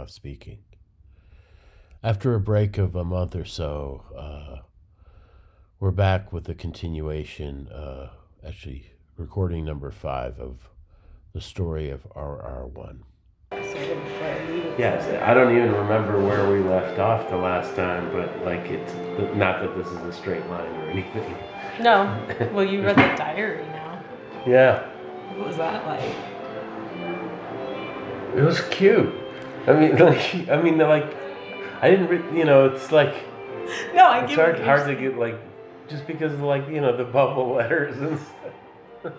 [0.00, 0.58] Dmitry Samarov speaking.
[2.02, 4.62] After a break of a month or so, uh,
[5.78, 8.10] we're back with the continuation, uh,
[8.46, 10.70] actually, recording number five of
[11.34, 13.00] the story of RR1.
[14.78, 18.92] Yes, I don't even remember where we left off the last time, but like it's
[19.34, 21.34] not that this is a straight line or anything.
[21.80, 22.26] No.
[22.52, 24.02] Well, you read the diary now.
[24.46, 24.88] Yeah,
[25.36, 26.14] What was that like?
[28.36, 29.12] it was cute.
[29.66, 31.14] I mean, like, I mean, like,
[31.82, 33.14] I didn't, re- you know, it's like
[33.94, 35.36] No, I it's get hard, hard to get like,
[35.88, 39.12] just because of like you know the bubble letters and stuff.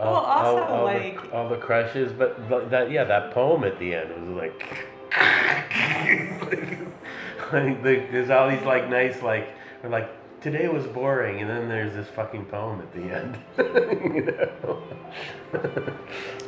[0.00, 3.64] Well, also, all, all like- the, all the crushes, but but that yeah, that poem
[3.64, 4.86] at the end was like.
[7.52, 9.48] like the, there's all these like nice like
[9.82, 10.08] or like
[10.40, 13.38] today was boring and then there's this fucking poem at the end
[14.14, 14.82] you know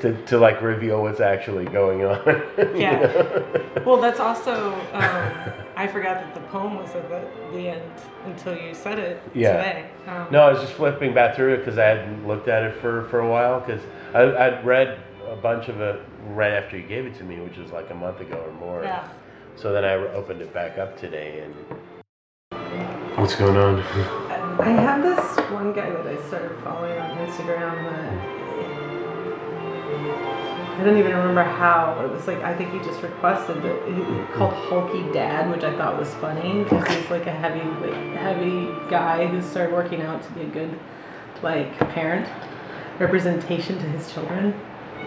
[0.00, 2.24] to, to like reveal what's actually going on
[2.76, 3.00] Yeah.
[3.00, 3.82] know?
[3.86, 4.72] Well, that's also.
[4.92, 7.92] Um, I forgot that the poem was at the, the end
[8.26, 9.56] until you said it Yeah.
[9.56, 9.90] today.
[10.06, 12.80] Um, No, I was just flipping back through it because I hadn't looked at it
[12.80, 13.80] for, for a while because
[14.14, 14.98] I'd read
[15.28, 17.94] a bunch of it right after you gave it to me, which was like a
[17.94, 18.84] month ago or more.
[18.84, 19.08] Yeah.
[19.56, 21.54] So then I opened it back up today and.
[23.20, 23.80] What's going on?
[24.60, 28.14] I have this one guy that I started following on Instagram that
[30.80, 32.00] I don't even remember how.
[32.02, 33.88] It was like I think he just requested it.
[33.88, 38.16] He called Hulky Dad, which I thought was funny because he's like a heavy, like,
[38.16, 40.80] heavy guy who started working out to be a good,
[41.42, 42.26] like parent
[42.98, 44.58] representation to his children.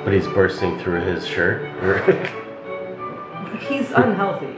[0.03, 1.65] But he's bursting through his shirt.
[3.67, 4.53] He's unhealthy.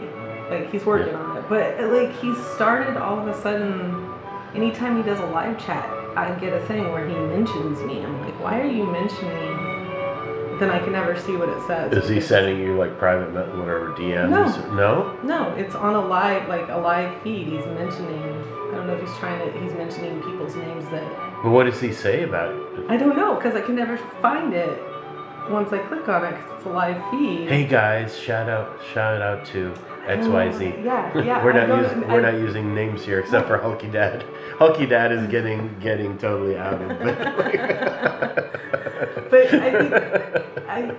[0.49, 1.34] Like he's working on it.
[1.50, 4.11] But like he started all of a sudden.
[4.56, 8.01] Anytime he does a live chat, I get a thing where he mentions me.
[8.01, 9.33] I'm like, why are you mentioning?
[9.33, 10.59] Me?
[10.59, 11.91] Then I can never see what it says.
[11.91, 14.29] Is he sending you like private, whatever DMs?
[14.73, 15.19] No.
[15.23, 17.47] No, it's on a live, like a live feed.
[17.47, 18.23] He's mentioning.
[18.72, 19.59] I don't know if he's trying to.
[19.59, 21.03] He's mentioning people's names that
[21.44, 22.85] But what does he say about it?
[22.89, 24.81] I don't know because I can never find it
[25.50, 27.47] once I click on it because it's a live feed.
[27.47, 29.73] Hey guys, shout out, shout out to
[30.07, 30.66] X Y Z.
[30.67, 31.44] Um, yeah, yeah.
[31.44, 34.23] we're not using we're I- not using names here except for Hulky Dad.
[34.57, 37.01] Hulky Dad is getting getting totally out of it.
[39.29, 39.94] But I think
[40.67, 40.95] I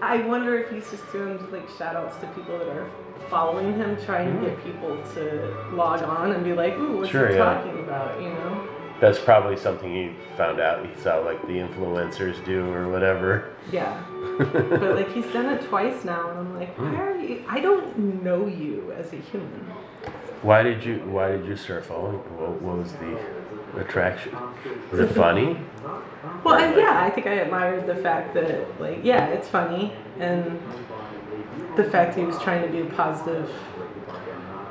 [0.00, 2.90] I wonder if he's just doing like shout outs to people that are
[3.28, 4.70] following him, trying to get hmm.
[4.70, 7.44] people to log on and be like, ooh, what's Sure, he yeah.
[7.44, 8.20] talking about?
[8.20, 8.68] You know?
[9.02, 10.86] That's probably something he found out.
[10.86, 13.50] He saw like the influencers do or whatever.
[13.72, 14.00] Yeah.
[14.38, 16.92] But like he's done it twice now and I'm like, Hmm.
[16.92, 19.66] why are you I don't know you as a human.
[20.42, 22.18] Why did you Why did you start following?
[22.38, 24.36] What, what was the attraction?
[24.92, 25.58] Was it funny?
[26.44, 30.60] Well, and yeah, I think I admired the fact that, like, yeah, it's funny, and
[31.76, 33.50] the fact he was trying to be positive.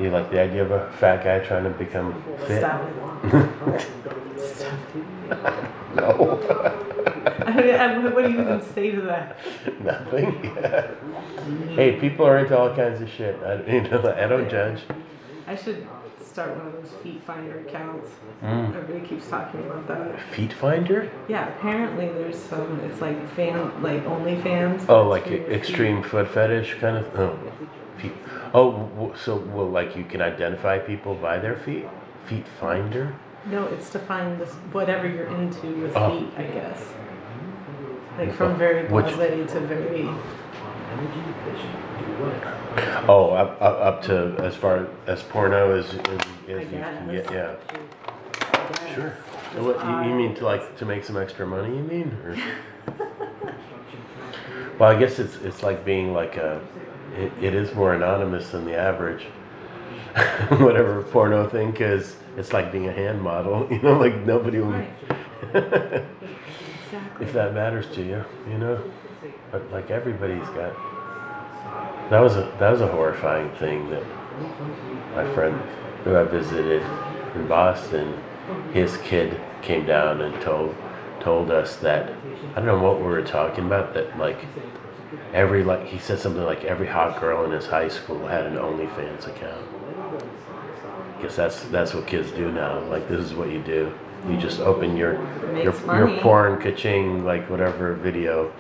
[0.01, 2.57] You like the idea of a fat guy trying to become fit?
[2.59, 2.89] Stop
[3.23, 3.81] it.
[4.39, 4.73] Stop
[5.95, 6.39] No.
[7.45, 9.37] I mean, I- what do you even say to that?
[9.83, 10.43] nothing.
[10.43, 10.91] Yeah.
[11.75, 13.35] Hey, people are into all kinds of shit.
[13.43, 14.81] I, you know, I don't judge.
[15.47, 15.87] I should
[16.23, 18.09] start one of those feet finder accounts.
[18.43, 18.75] Mm.
[18.75, 20.21] Everybody keeps talking about that.
[20.33, 21.11] Feet finder?
[21.27, 22.79] Yeah, apparently there's some.
[22.81, 24.87] It's like fan, like OnlyFans.
[24.87, 25.53] Oh, like for your feet.
[25.53, 27.19] extreme foot fetish kind of.
[27.19, 27.39] Oh,
[28.53, 31.85] Oh, so well, like you can identify people by their feet.
[32.25, 33.13] Feet finder.
[33.45, 36.19] No, it's to find this whatever you're into with Oh.
[36.19, 36.83] feet, I guess.
[38.17, 40.09] Like from very blasé to very.
[43.07, 45.97] Oh, up, up, up to as far as porno as, as,
[46.47, 47.31] as you can get.
[47.31, 47.55] Yeah.
[48.93, 49.09] Sure.
[49.57, 51.75] What, you, you mean to like to make some extra money?
[51.75, 52.43] You mean?
[54.79, 56.59] Well, I guess it's it's like being like a.
[57.17, 59.23] It, it is more anonymous than the average.
[60.49, 63.67] Whatever porno thing, because it's like being a hand model.
[63.71, 64.71] You know, like nobody will.
[64.71, 64.89] Right.
[65.53, 66.05] Exactly.
[67.25, 68.81] if that matters to you, you know.
[69.51, 70.75] But like everybody's got.
[72.09, 74.03] That was a that was a horrifying thing that
[75.15, 75.55] my friend
[76.03, 76.81] who I visited
[77.35, 78.17] in Boston,
[78.73, 80.75] his kid came down and told
[81.19, 82.11] told us that
[82.51, 84.45] I don't know what we were talking about that like
[85.33, 88.55] every like he said something like every hot girl in his high school had an
[88.55, 89.65] OnlyFans account.
[91.21, 92.79] Guess that's that's what kids do now.
[92.85, 93.93] Like this is what you do.
[94.29, 95.13] You just open your
[95.57, 98.51] your, your porn ka-ching like whatever video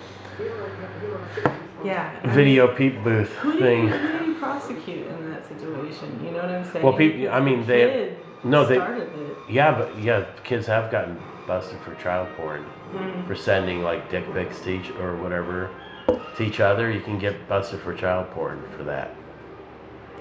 [1.83, 2.11] Yeah.
[2.23, 3.87] I mean, video peep booth Who do, you, thing.
[3.87, 6.19] who do you prosecute in that situation?
[6.23, 6.85] You know what I'm saying?
[6.85, 7.29] Well, people.
[7.29, 9.09] I mean, they- no, they- it.
[9.49, 11.17] Yeah, but yeah, kids have gotten
[11.47, 13.25] busted for child porn Mm.
[13.27, 15.69] for sending like dick pics to each or whatever.
[16.37, 19.15] To each other, you can get busted for child porn for that.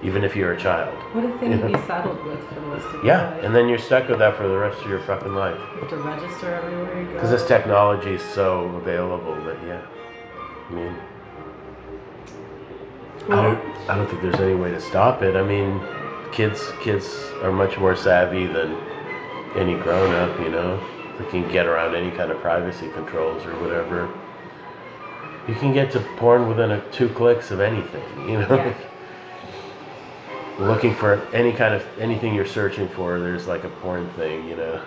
[0.02, 0.94] Even if you're a child.
[1.14, 3.44] What a thing to be saddled with for the rest of your Yeah, life.
[3.44, 5.58] and then you're stuck with that for the rest of your fucking life.
[5.74, 7.12] You have to register everywhere you go.
[7.14, 9.82] Because this technology is so available that, yeah.
[10.68, 10.96] I mean,
[13.28, 15.36] I don't, I don't think there's any way to stop it.
[15.36, 15.80] I mean,
[16.32, 18.74] kids kids are much more savvy than
[19.56, 20.80] any grown up, you know.
[21.18, 24.08] They can get around any kind of privacy controls or whatever.
[25.50, 28.54] You can get to porn within a, two clicks of anything, you know.
[28.54, 28.72] Yeah.
[30.60, 34.54] Looking for any kind of anything you're searching for, there's like a porn thing, you
[34.54, 34.80] know.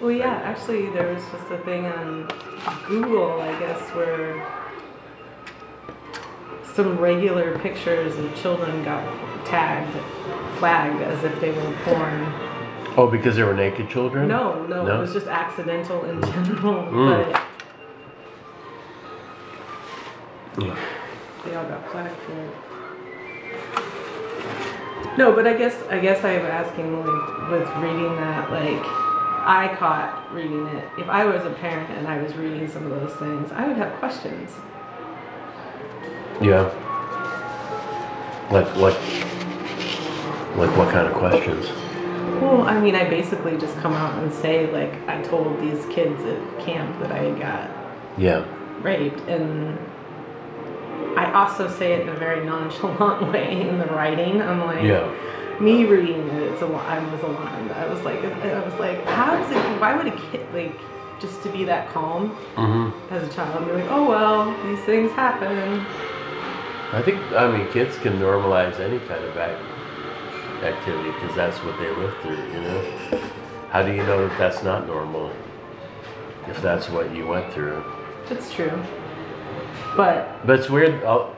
[0.00, 2.28] Well, yeah, actually, there was just a thing on
[2.86, 4.46] Google, I guess, where
[6.74, 9.02] some regular pictures of children got
[9.44, 9.90] tagged,
[10.58, 12.22] flagged as if they were porn.
[12.96, 14.28] Oh, because they were naked children?
[14.28, 14.98] No, no, No?
[14.98, 17.32] it was just accidental in general, Mm.
[17.32, 17.42] but
[20.58, 20.76] Yeah.
[21.44, 22.50] they all got flagged for it.
[25.18, 28.82] No, but I guess I guess I'm asking like with reading that like
[29.44, 30.84] I caught reading it.
[30.98, 33.76] If I was a parent and I was reading some of those things, I would
[33.76, 34.50] have questions.
[36.40, 36.62] Yeah.
[38.50, 38.94] Like what?
[40.56, 41.66] Like what kind of questions?
[42.40, 46.22] Well, I mean, I basically just come out and say like I told these kids
[46.24, 47.70] at camp that I got
[48.18, 48.44] Yeah.
[48.82, 49.78] raped, and
[51.16, 54.40] I also say it in a very nonchalant way in the writing.
[54.42, 55.10] I'm like, Yeah.
[55.60, 57.70] me reading it, it's a, I was alarmed.
[57.72, 59.80] I was like, I was like, how does it?
[59.80, 60.78] Why would a kid like
[61.20, 63.14] just to be that calm Mm-hmm.
[63.14, 65.86] as a child be like, oh well, these things happen.
[66.92, 69.62] I think I mean kids can normalize any kind of act,
[70.64, 72.36] activity because that's what they live through.
[72.36, 73.20] You know.
[73.70, 75.30] How do you know that that's not normal?
[76.48, 77.82] If that's what you went through.
[78.28, 78.82] It's true,
[79.96, 81.02] but But it's weird.
[81.04, 81.34] I'll,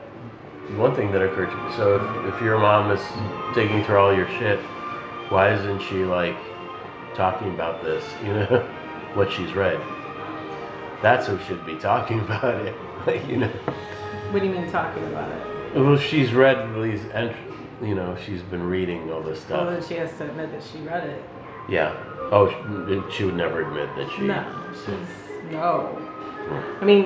[0.77, 1.71] one thing that occurred to me.
[1.75, 3.01] So if, if your mom is
[3.53, 4.59] digging through all your shit,
[5.29, 6.35] why isn't she like
[7.15, 8.03] talking about this?
[8.23, 8.45] You know,
[9.13, 9.79] what she's read.
[11.01, 12.75] That's who should be talking about it.
[13.05, 13.47] Like, you know,
[14.31, 15.75] what do you mean talking about it?
[15.75, 17.05] well, she's read these.
[17.13, 17.35] Ent-
[17.81, 19.69] you know, she's been reading all this Well, stuff.
[19.69, 21.21] then she has to admit that she read it.
[21.67, 21.93] Yeah.
[22.31, 24.21] Oh, she, she would never admit that she.
[24.23, 25.91] No, she's no.
[26.81, 27.03] I mean,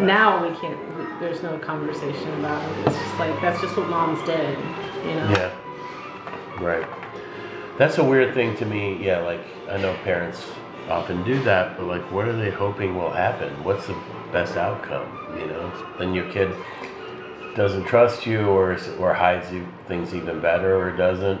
[0.00, 0.78] now we can't.
[1.20, 2.86] There's no conversation about it.
[2.86, 4.58] It's just like that's just what moms did,
[5.04, 5.30] you know.
[5.30, 5.54] Yeah.
[6.60, 6.86] Right.
[7.78, 9.04] That's a weird thing to me.
[9.04, 10.46] Yeah, like I know parents
[10.88, 13.52] often do that, but like, what are they hoping will happen?
[13.64, 13.96] What's the
[14.32, 15.06] best outcome?
[15.38, 16.54] You know, then your kid
[17.54, 21.40] doesn't trust you, or or hides you things even better, or doesn't.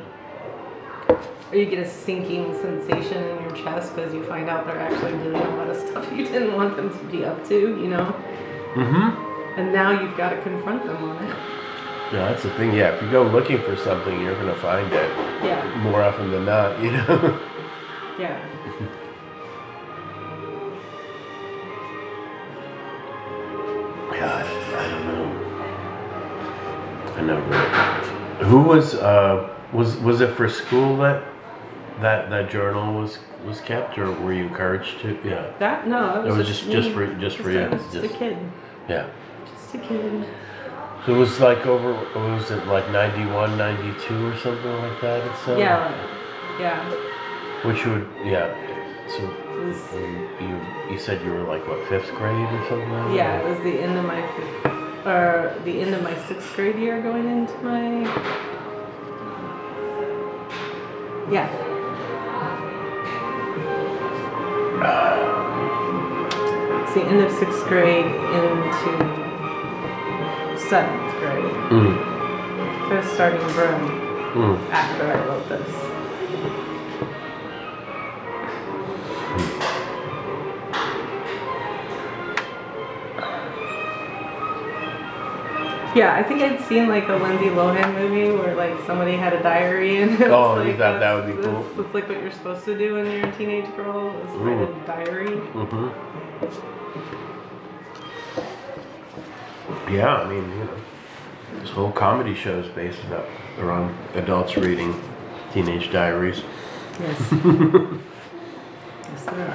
[1.08, 5.12] Or you get a sinking sensation in your chest because you find out they're actually
[5.12, 8.14] doing a lot of stuff you didn't want them to be up to, you know.
[8.74, 9.60] Mm-hmm.
[9.60, 11.36] And now you've got to confront them on it.
[12.12, 12.72] Yeah, that's the thing.
[12.72, 15.10] Yeah, if you go looking for something, you're gonna find it
[15.42, 16.80] Yeah, more often than not.
[16.80, 17.40] You know.
[18.18, 18.40] yeah.
[24.12, 24.32] Yeah,
[24.78, 25.26] I, don't know.
[27.16, 31.22] I but Who was uh was was it for school that
[32.00, 35.18] that that journal was was kept, or were you encouraged to?
[35.24, 35.52] Yeah.
[35.58, 36.72] That no, it was, It was just- me.
[36.72, 38.36] just for- just for you, I was just, just- a kid.
[38.88, 39.06] Yeah.
[39.46, 40.24] Just a kid.
[41.04, 41.92] So it was like over.
[42.18, 45.24] Was it like 91, 92 or something like that?
[45.24, 45.58] It said.
[45.58, 45.92] Yeah,
[46.60, 46.82] yeah.
[47.64, 48.52] Which would yeah.
[49.08, 49.22] So
[49.64, 52.90] was, you you, you said you were like what fifth grade or something?
[52.90, 53.46] Like yeah, that?
[53.46, 57.00] it was the end of my fifth, or the end of my sixth grade year
[57.00, 58.55] going into my.
[61.30, 61.48] Yeah.
[66.82, 68.90] It's the end of sixth grade into
[70.68, 71.52] seventh grade.
[71.70, 73.90] Mm, So starting broom
[74.34, 74.70] mm.
[74.70, 75.85] after I wrote this.
[85.96, 89.42] Yeah, I think I'd seen like a Lindsay Lohan movie where like somebody had a
[89.42, 91.62] diary and it was Oh, you like, thought that would be cool?
[91.74, 94.64] That's like what you're supposed to do when you're a teenage girl is write Ooh.
[94.64, 95.38] a diary.
[95.38, 95.88] hmm
[99.90, 100.76] Yeah, I mean, you know,
[101.60, 103.26] this whole comedy show is based about
[103.58, 105.00] around adults reading
[105.54, 106.42] teenage diaries.
[107.00, 107.20] Yes.
[109.02, 109.48] yes, there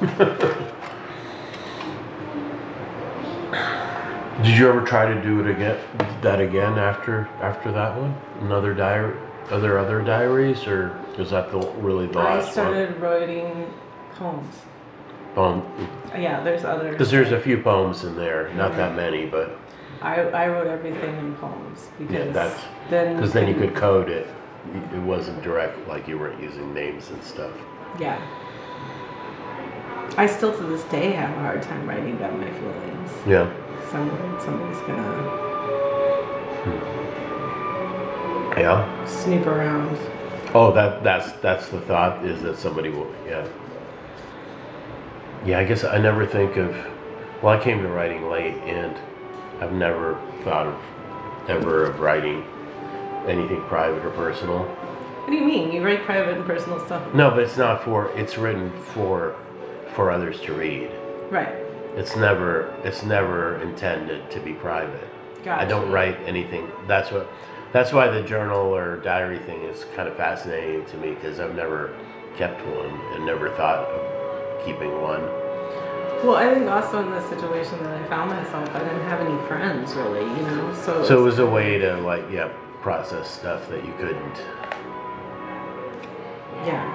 [0.00, 0.72] are.
[4.42, 5.78] Did you ever try to do it again?
[6.22, 8.14] That again after after that one?
[8.40, 9.16] Another diary?
[9.50, 13.72] Other other diaries, or is that the really the I last started writing
[14.14, 14.54] poems.
[15.34, 15.62] one?
[15.62, 15.88] poem
[16.20, 16.90] Yeah, there's other.
[16.90, 19.58] because there's a few poems in there, not that many, but
[20.00, 24.26] I, I wrote everything in poems because that's- then because then you could code it.
[24.94, 27.50] It wasn't direct, like you weren't using names and stuff.
[27.98, 28.20] Yeah.
[30.16, 33.10] I still to this day have a hard time writing down my feelings.
[33.26, 33.50] Yeah.
[33.90, 35.42] Some somebody's gonna
[38.58, 39.04] Yeah.
[39.06, 39.96] snoop around.
[40.54, 43.10] Oh, that that's that's the thought is that somebody will.
[43.26, 43.46] Yeah.
[45.44, 46.76] Yeah, I guess I never think of.
[47.42, 48.94] Well, I came to writing late, and
[49.60, 50.76] I've never thought of
[51.48, 52.44] ever of writing
[53.26, 54.64] anything private or personal.
[54.64, 55.72] What do you mean?
[55.72, 57.02] You write private and personal stuff?
[57.14, 58.10] No, but it's not for.
[58.16, 59.34] It's written for
[59.94, 60.90] for others to read.
[61.30, 61.54] Right.
[61.96, 65.08] It's never it's never intended to be private.
[65.46, 66.70] I don't write anything.
[66.86, 67.28] That's what.
[67.72, 71.54] That's why the journal or diary thing is kind of fascinating to me because I've
[71.54, 71.96] never
[72.36, 75.22] kept one and never thought of keeping one.
[76.22, 79.48] Well, I think also in the situation that I found myself, I didn't have any
[79.48, 80.74] friends really, you know.
[80.84, 82.48] So, So it was a way to like, yeah,
[82.82, 84.36] process stuff that you couldn't.
[86.66, 86.86] yeah,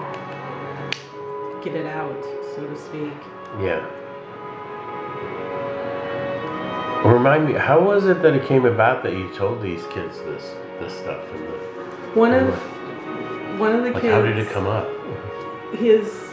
[1.64, 2.24] get it out,
[2.58, 3.14] so to speak.
[3.62, 3.86] Yeah.
[7.06, 10.56] Remind me, how was it that it came about that you told these kids this
[10.80, 11.24] this stuff?
[11.34, 12.50] And the, One of
[13.60, 14.14] one of the like, kids.
[14.14, 14.88] how did it come up?
[15.76, 16.32] his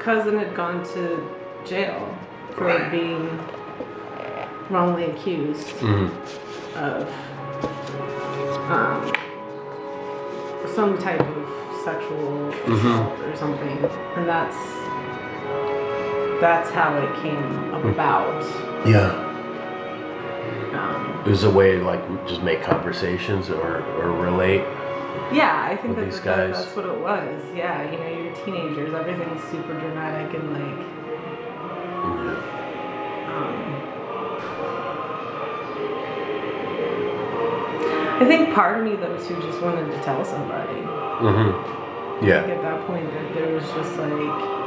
[0.00, 1.28] cousin had gone to
[1.64, 2.18] jail
[2.56, 3.28] for being
[4.70, 6.06] wrongly accused hmm
[6.76, 7.08] of
[8.70, 9.12] um,
[10.74, 13.78] some type of sexual assault or something,
[14.16, 14.56] and that's
[16.42, 18.42] that's how it came about.
[18.84, 19.12] Yeah.
[20.74, 24.64] Um, It was a way to like just make conversations or or relate.
[25.32, 26.56] yeah, I think that, these that- guys.
[26.64, 27.40] that's what it was.
[27.54, 30.86] Yeah, you know, you're teenagers, everything's super dramatic and like.
[32.02, 32.38] Yeah.
[33.32, 33.78] Um,
[38.20, 40.80] I think part of me though too just wanted to tell somebody.
[40.80, 41.50] Mm-hmm.
[42.20, 42.42] Like Yeah.
[42.56, 44.61] at that point, that there was just like,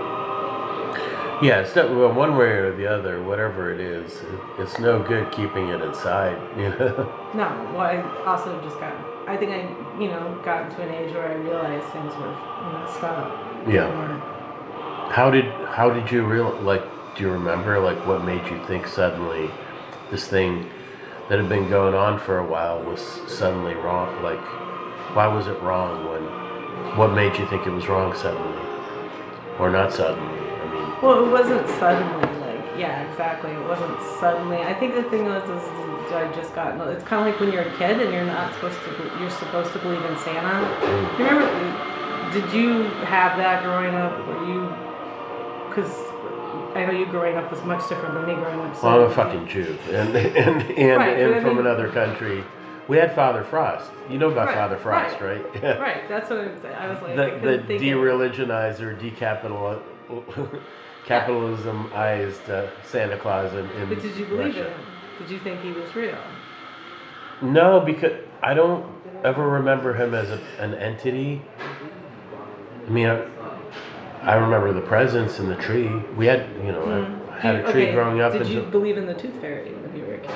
[1.42, 1.60] Yeah.
[1.62, 4.12] It's not well, one way or the other, whatever it is.
[4.22, 6.38] It, it's no good keeping it inside.
[6.58, 7.30] You know.
[7.34, 7.72] no.
[7.74, 8.94] Well, I also just got.
[9.28, 9.62] I think I,
[10.00, 12.32] you know, got to an age where I realized things were
[12.74, 13.68] messed up.
[13.68, 13.88] Yeah.
[13.90, 16.84] Or- How did how did you real like?
[17.16, 19.50] Do you remember like what made you think suddenly
[20.12, 20.70] this thing
[21.30, 24.22] that had been going on for a while was suddenly wrong?
[24.22, 24.42] Like,
[25.16, 26.24] why was it wrong when?
[26.98, 28.62] What made you think it was wrong suddenly,
[29.60, 30.40] or not suddenly?
[31.02, 33.52] I Well, it wasn't suddenly like, yeah, exactly.
[33.52, 34.58] It wasn't suddenly.
[34.58, 35.44] I think the thing was,
[36.12, 36.76] I just got.
[36.90, 39.18] It's kind of like when you're a kid and you're not supposed to.
[39.20, 40.60] You're supposed to believe in Santa.
[41.18, 42.32] You remember?
[42.32, 44.28] Did you have that growing up?
[44.28, 44.70] Were you?
[45.70, 45.92] Because
[46.76, 48.76] I know you growing up was much different than me growing up.
[48.76, 51.66] So well, I'm a fucking Jew, and and and, Right, and but I from mean-
[51.66, 52.44] another country.
[52.88, 53.90] We had Father Frost.
[54.12, 55.44] You know about Right, Father Frost, right?
[55.56, 55.78] Yeah.
[55.80, 56.08] Right.
[56.08, 56.76] That's what I'm saying.
[56.76, 59.82] I was like, the, the de-religionized or decapital
[61.06, 64.68] capitalismized uh, Santa Claus in, in But did you believe Russia.
[64.68, 64.80] in him?
[65.20, 66.18] Did you think he was real?
[67.42, 68.86] No, because I don't
[69.24, 71.42] ever remember him as a, an entity.
[72.86, 73.26] I mean, I,
[74.22, 75.90] I remember the presents in the tree.
[76.18, 77.22] We had, you know, Mm.
[77.32, 78.32] I had Do a tree okay, growing up.
[78.32, 80.32] Did until, you believe in the tooth fairy when you were a kid?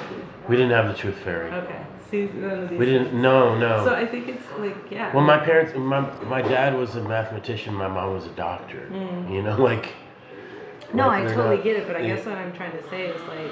[0.49, 1.49] we didn't have the tooth fairy.
[1.49, 1.81] Okay.
[2.11, 3.13] See, none of these We didn't.
[3.13, 3.85] No, no.
[3.85, 5.13] So I think it's like, yeah.
[5.15, 7.73] well, my parents, my my dad was a mathematician.
[7.73, 8.89] My mom was a doctor.
[8.91, 9.31] Mm.
[9.33, 9.89] You know, like.
[10.93, 12.15] No, I totally not- get it, but I yeah.
[12.15, 13.51] guess what I'm trying to say is like,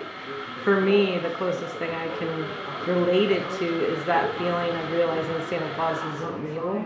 [0.64, 2.46] for me, the closest thing I can
[2.88, 6.84] relate it to is that feeling of realizing Santa Claus isn't real.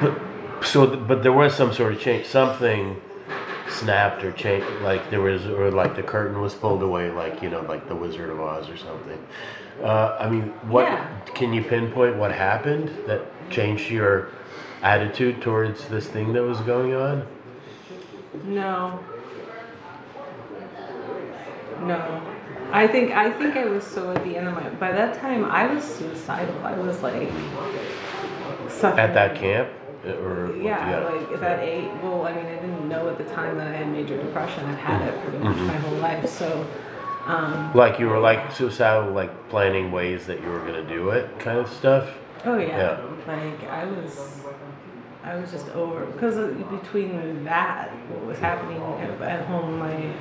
[0.00, 0.20] But,
[0.62, 2.26] So, but there was some sort of change.
[2.26, 3.00] Something
[3.68, 4.66] snapped or changed.
[4.82, 7.96] Like there was, or like the curtain was pulled away, like you know, like the
[7.96, 9.18] Wizard of Oz or something.
[9.82, 11.06] Uh, I mean, what Yeah.
[11.34, 12.16] can you pinpoint?
[12.16, 14.28] What happened that changed your
[14.82, 17.26] attitude towards this thing that was going on?
[18.44, 19.00] No.
[21.82, 22.22] No.
[22.72, 24.68] I think I think I was so at the end of my.
[24.70, 26.54] By that time, I was suicidal.
[26.64, 27.28] I was like.
[28.68, 29.00] Suffering.
[29.00, 29.68] At that camp,
[30.04, 31.88] or Yeah, like at that age.
[32.02, 34.64] Well, I mean, I didn't know at the time that I had major depression.
[34.66, 35.66] I've had it pretty much Mhm.
[35.66, 36.28] my whole life.
[36.28, 36.64] So,
[37.26, 41.36] um, Like you were like suicidal, like planning ways that you were gonna do it,
[41.40, 42.08] kind of stuff.
[42.46, 42.96] oh yeah, Yeah.
[43.26, 44.39] like I was,
[45.22, 46.36] I was just over because
[46.70, 50.12] between that, what was happening at, at home, my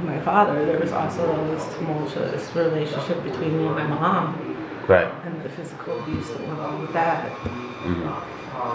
[0.00, 4.56] my father, there was also this tumultuous relationship between me and my mom,
[4.86, 5.10] Right.
[5.24, 7.30] and the physical abuse that went along with that.
[7.30, 8.22] Mhm.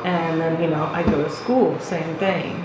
[0.05, 2.63] And then, you know, I go to school, same thing.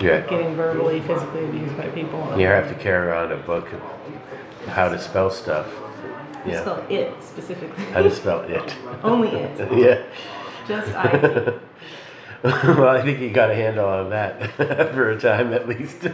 [0.00, 0.20] Yeah.
[0.20, 2.20] getting verbally, physically abused by people.
[2.38, 5.66] You have to carry around a book of how to spell stuff.
[6.46, 6.60] Yeah.
[6.60, 7.84] spell it specifically.
[7.86, 8.76] How to spell it.
[9.02, 9.72] Only it.
[9.76, 10.02] yeah.
[10.68, 11.54] Just I.
[12.44, 16.06] well, I think he got a handle on that for a time at least.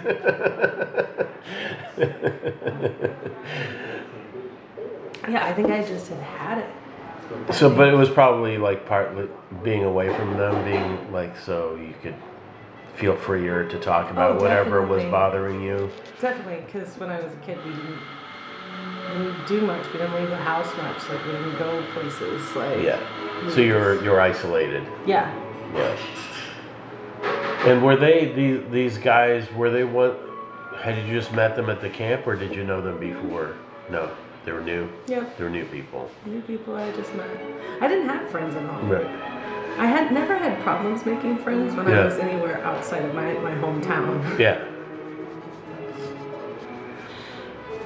[5.29, 7.55] Yeah, I think I just had had it.
[7.55, 9.27] so, but it was probably like partly
[9.63, 12.15] being away from them, being like so you could
[12.97, 15.91] feel freer to talk about Oh, whatever was bothering you.
[16.21, 17.99] Definitely, because when I was a kid, we didn't,
[19.19, 19.87] we didn't do much.
[19.87, 21.09] We didn't leave the house much.
[21.09, 22.55] Like we didn't go places.
[22.55, 23.01] Like Yeah.
[23.49, 24.87] So you're you're isolated.
[25.07, 25.33] Yeah.
[25.75, 25.97] Yeah.
[27.67, 29.51] And were they these these guys?
[29.53, 30.21] Were they what?
[30.83, 33.55] Had you just met them at the camp, or did you know them before?
[33.91, 34.11] No,
[34.45, 34.89] they were new.
[35.07, 35.25] Yeah.
[35.39, 36.11] They were new people.
[36.27, 37.29] New people I just met.
[37.81, 38.83] I didn't have friends at all.
[38.83, 39.07] Right.
[39.79, 42.01] I had never had problems making friends when Yeah.
[42.01, 44.39] I was anywhere outside of my, my hometown.
[44.39, 44.63] Yeah.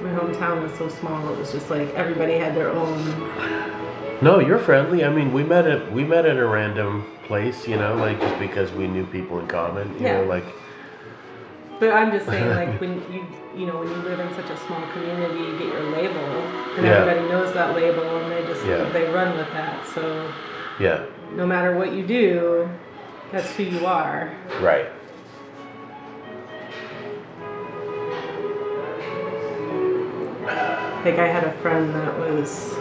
[0.01, 1.33] My hometown was so small.
[1.33, 3.88] It was just like everybody had their own.
[4.21, 5.05] No, you're friendly.
[5.05, 8.37] I mean, we met at we met at a random place, you know, like just
[8.39, 9.93] because we knew people in common.
[9.97, 10.43] You know, like
[11.79, 14.57] But I'm just saying, like when you you know when you live in such a
[14.65, 16.17] small community, you get your label,
[16.75, 16.95] and Yeah.
[17.03, 18.89] everybody knows that label, and they just Yeah.
[18.89, 19.85] they run with that.
[19.87, 20.29] So
[20.79, 22.69] yeah, no matter what you do,
[23.31, 24.31] that's who you are.
[24.61, 24.87] right.
[31.05, 32.75] Like I had a friend that was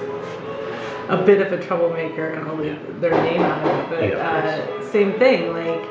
[1.09, 4.01] a bit of a troublemaker, and I'll leave their name out of it.
[4.01, 5.53] But Yeah, uh, same thing.
[5.53, 5.83] Like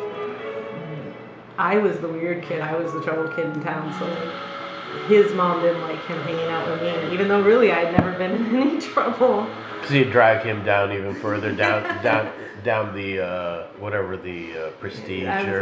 [1.57, 2.61] I was the weird kid.
[2.61, 3.93] I was the trouble kid in town.
[3.99, 7.91] So like his mom didn't like him hanging out with me, even though really I'd
[7.93, 9.47] never been in any trouble.
[9.75, 12.31] Because you drag him down even further down down
[12.63, 15.55] down the uh, whatever the uh, prestige I was a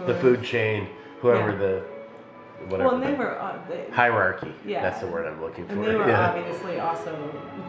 [0.00, 0.88] or the food chain,
[1.20, 1.56] whoever Yeah.
[1.56, 1.84] the
[2.68, 4.52] whatever Well, and they were uh, they, hierarchy.
[4.66, 4.82] Yeah.
[4.82, 5.72] that's the word I'm looking for.
[5.74, 6.30] and they were yeah.
[6.30, 7.12] obviously also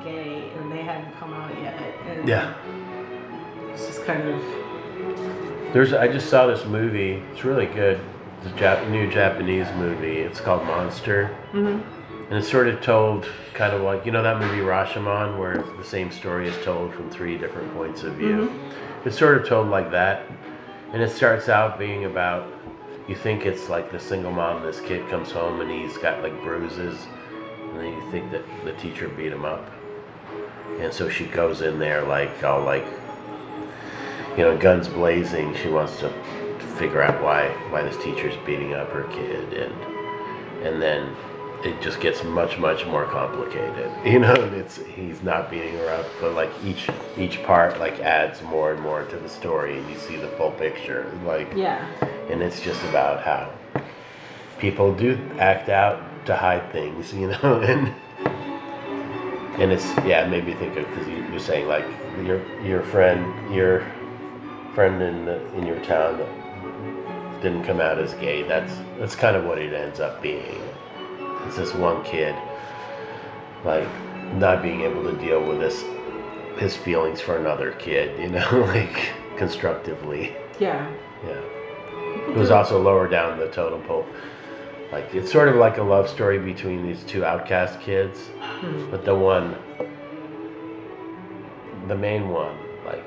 [0.03, 1.79] gay, and they hadn't come out yet.
[2.07, 2.53] And yeah.
[3.73, 7.23] it's just kind of There's I just saw this movie.
[7.31, 7.99] It's really good.
[8.37, 10.17] It's a Jap- new Japanese movie.
[10.19, 11.35] It's called Monster.
[11.51, 11.91] Mm-hmm.
[12.27, 15.83] And it's sort of told kind of like, you know, that movie Rashomon, where the
[15.83, 18.49] same story is told from three different points of view.
[18.49, 19.07] Mm-hmm.
[19.07, 20.25] It's sort of told like that.
[20.91, 22.51] And it starts out being about,
[23.07, 26.41] you think it's like the single mom, this kid comes home and he's got like
[26.41, 26.97] bruises.
[27.61, 29.69] And then you think that the teacher beat him up.
[30.79, 32.85] And so she goes in there like, all like,
[34.37, 35.55] you know, guns blazing.
[35.55, 36.09] She wants to
[36.77, 39.53] figure out why, why this teacher's beating up her kid.
[39.53, 41.15] And, and then
[41.63, 45.89] it just gets much much more complicated you know and it's he's not beating her
[45.89, 46.87] up but like each
[47.17, 50.51] each part like adds more and more to the story and you see the full
[50.51, 51.85] picture like yeah.
[52.29, 53.51] and it's just about how
[54.59, 57.93] people do act out to hide things you know and
[59.61, 61.85] and it's yeah it made me think of because you, you're saying like
[62.23, 63.85] your your friend your
[64.73, 69.35] friend in the, in your town that didn't come out as gay that's that's kind
[69.35, 70.61] of what it ends up being
[71.45, 72.35] it's this one kid
[73.63, 73.87] like
[74.35, 75.83] not being able to deal with this
[76.59, 80.89] his feelings for another kid you know like constructively Yeah.
[81.25, 81.41] yeah
[82.29, 84.05] it was also lower down the totem pole
[84.91, 88.19] like it's sort of like a love story between these two outcast kids
[88.61, 88.89] Hmm.
[88.89, 89.55] but the one
[91.87, 93.05] the main one like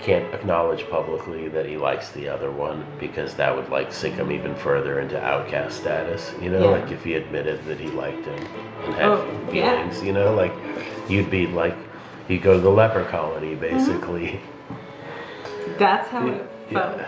[0.00, 4.30] can't acknowledge publicly that he likes the other one because that would like sink him
[4.30, 6.78] even further into outcast status you know Yeah.
[6.82, 8.46] like if he admitted that he liked him
[8.84, 9.76] and had Oh, yeah.
[9.76, 10.52] feelings you know like
[11.08, 11.74] you'd be like
[12.28, 14.38] you go to the leper colony basically
[15.78, 16.78] That's how it Yeah.
[16.80, 16.98] felt.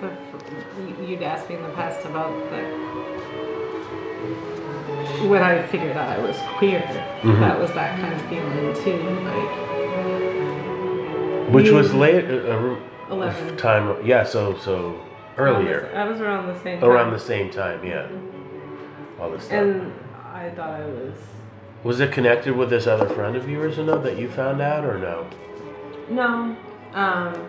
[0.00, 2.62] The, you'd asked me in the past about the
[5.28, 6.80] when I figured out I was queer.
[7.22, 7.40] Mhm.
[7.40, 9.02] That was that kind of feeling too.
[9.24, 9.77] Like
[11.50, 12.76] which was late uh, uh,
[13.10, 13.56] 11.
[13.56, 15.00] time yeah so so
[15.36, 16.88] earlier I was around the same time.
[16.88, 18.08] around the same time yeah
[19.20, 19.92] all this stuff And
[20.34, 21.14] I thought I was
[21.84, 24.84] was it connected with this other friend of yours or no that you found out
[24.84, 25.28] or no
[26.10, 26.56] no.
[26.94, 27.48] Um,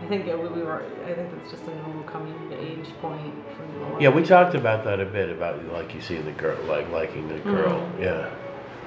[0.00, 0.84] I think it, we were.
[1.04, 3.34] I think that's just a normal coming of age point
[3.80, 6.88] lot yeah we talked about that a bit about like you see the girl like
[6.90, 8.00] liking the girl Mhm.
[8.02, 8.30] yeah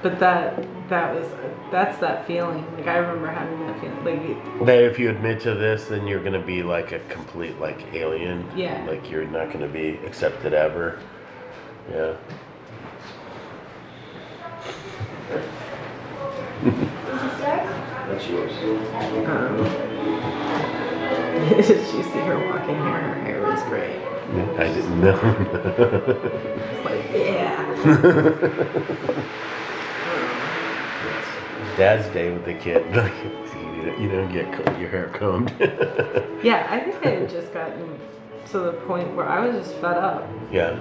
[0.05, 0.55] But that
[0.89, 1.27] that was
[1.71, 2.63] that's that feeling.
[2.77, 4.05] Like I remember having that feeling.
[4.05, 4.21] Like
[4.67, 8.47] that if you admit to this then you're gonna be like a complete like alien
[8.55, 8.85] Yeah.
[8.87, 10.99] like you're not gonna be accepted ever
[11.89, 12.13] yeah
[18.07, 18.51] That's yours.
[19.25, 19.57] um,
[21.49, 23.01] Did you see her walking here?
[23.01, 23.99] Her hair was great.
[24.59, 25.15] I didn't know.
[26.75, 27.65] It's like, yeah.
[31.77, 32.83] Dad's day with the kid.
[33.99, 34.47] you don't get
[34.79, 35.53] your hair combed.
[36.43, 37.99] Yeah, I think I had just gotten
[38.51, 40.29] to the point where I was just fed up.
[40.51, 40.77] yeah.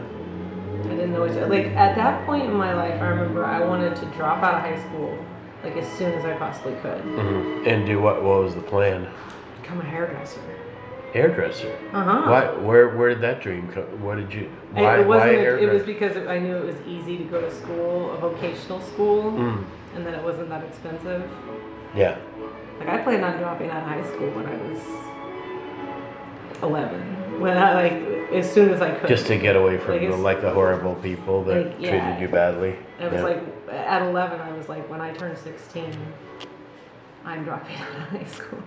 [0.85, 3.61] I didn't know what to like at that point in my life I remember I
[3.64, 5.16] wanted to drop out of high school
[5.62, 7.00] like as soon as I possibly could.
[7.00, 8.22] hmm And do what?
[8.22, 9.09] What was the plan?
[9.62, 10.40] Become a hairdresser.
[11.14, 11.74] Hairdresser.
[11.94, 12.30] Uh-huh.
[12.30, 12.50] Why?
[12.62, 12.94] Where?
[12.94, 14.02] Where did that dream come?
[14.02, 14.50] What did you?
[14.72, 14.98] Why?
[15.00, 17.50] it wasn't why a- it was because I knew it was easy to go to
[17.50, 21.28] school, a vocational school, Mm, and then it wasn't that expensive.
[21.94, 22.18] yeah.
[22.78, 24.80] Like I planned on dropping out of high school when I was
[26.62, 27.40] 11.
[27.40, 27.92] When I like
[28.33, 29.09] as soon as I could.
[29.09, 31.90] Just to get away from Like the, like the horrible people that Like, yeah.
[31.90, 32.76] treated you badly.
[33.00, 33.22] It was Yeah.
[33.22, 35.96] like at 11 I was like when I turned 16
[37.24, 38.62] I'm dropping out of high school.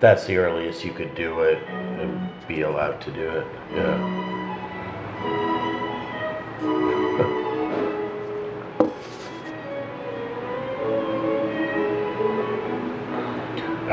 [0.00, 3.46] That's the earliest you could do it and be allowed to do it.
[3.74, 4.12] Yeah.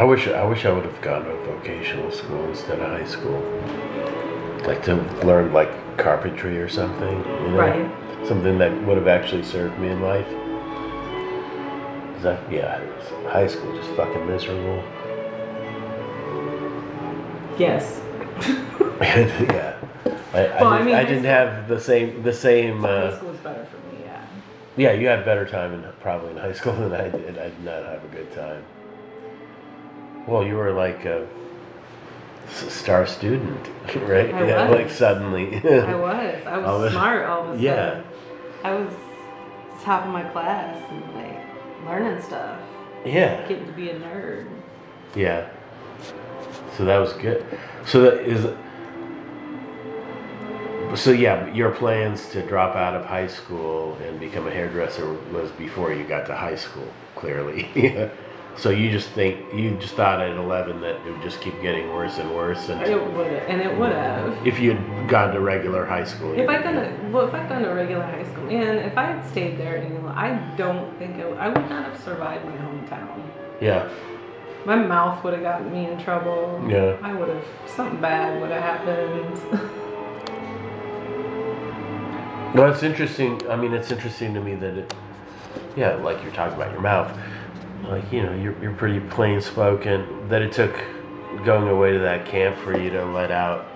[0.04, 3.06] I wish I wish I would have gone to a vocational school instead of high
[3.06, 3.40] school.
[4.68, 7.58] Like to learn like carpentry or something, you know?
[7.58, 8.28] Right.
[8.28, 10.28] Something that would have actually served me in life.
[12.22, 12.82] 'Cause yeah,
[13.30, 14.84] high school just fucking miserable.
[17.58, 18.02] Yes.
[19.00, 19.78] yeah.
[20.34, 22.82] I, I, Well, I didn't, mean, I didn't have the same the same.
[22.82, 24.26] high Uh, school is better for me, yeah.
[24.76, 27.38] yeah, you had better time in probably in high school than I did.
[27.38, 28.66] I did not have a good time.
[30.28, 31.28] Well, you were like a
[32.50, 34.34] star student, right?
[34.34, 34.80] I yeah, was.
[34.80, 35.56] like suddenly.
[35.64, 36.46] I was.
[36.46, 37.62] I was All smart all of a sudden.
[37.64, 38.04] Yeah.
[38.64, 38.94] I was
[39.84, 41.40] top of my class and like
[41.86, 42.58] learning stuff.
[43.06, 44.48] yeah, Getting to be a nerd.
[45.16, 45.50] yeah.
[46.78, 47.46] So that was good.
[47.86, 48.48] So that is.
[51.00, 55.52] So yeah, your plans to drop out of high school and become a hairdresser was
[55.52, 57.68] before you got to high school, clearly.
[58.56, 61.90] So you just think you just thought at eleven that it would just keep getting
[61.92, 64.46] worse and worse, and It would and it would have.
[64.48, 66.34] if you'd gone to regular high school.
[66.40, 69.26] If I gone well, if I'd gone to regular high school, and if I had
[69.26, 73.24] stayed there, any I don't think I, I would not have survived my hometown.
[73.60, 73.90] Yeah,
[74.66, 76.64] My mouth would have gotten me in trouble.
[76.70, 76.98] Yeah.
[77.02, 79.40] I would have something bad would have happened.
[82.56, 83.42] well, it's interesting.
[83.50, 84.94] I mean, it's interesting to me that it,
[85.76, 87.18] yeah, like you're talking about your mouth,
[87.88, 90.28] like you know, you're you're pretty plain spoken.
[90.30, 90.76] That it took
[91.46, 93.68] going away to that camp for you to let out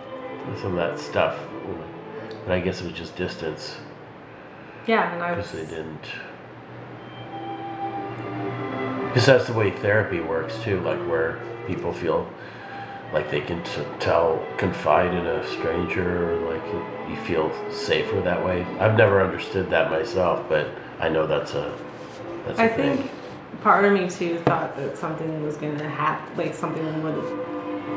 [0.61, 1.37] some of that stuff,
[2.43, 3.77] and I guess it was just distance
[4.87, 5.69] yeah, and I because was.
[5.69, 6.01] they didn't.
[9.07, 12.29] Because that's the way therapy works too, like where people feel
[13.13, 18.43] like they can t- tell, confide in a stranger, or like you feel safer that
[18.43, 18.63] way.
[18.79, 21.77] I've never understood that myself, but I know that's a
[22.45, 23.09] that's a I thing.
[23.61, 27.15] Part of me too thought that something was gonna happen, like something would